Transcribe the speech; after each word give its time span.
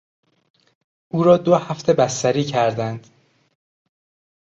او 1.09 1.23
را 1.23 1.37
دو 1.37 1.55
هفته 1.55 1.93
بستری 1.93 2.43
کردند. 2.43 3.07